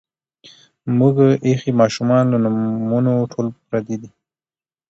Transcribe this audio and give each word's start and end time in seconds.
مونږ 0.97 1.15
ایخي 1.47 1.71
مـاشومـانو 1.79 2.35
لـه 2.43 2.49
نومـونه 2.55 3.11
ټول 3.31 3.47
پردي 3.67 3.95
دي 4.01 4.09